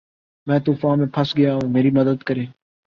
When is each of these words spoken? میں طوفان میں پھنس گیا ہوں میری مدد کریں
میں 0.47 0.59
طوفان 0.59 0.99
میں 0.99 1.07
پھنس 1.07 1.35
گیا 1.37 1.53
ہوں 1.53 1.69
میری 1.69 1.91
مدد 1.91 2.23
کریں 2.23 2.45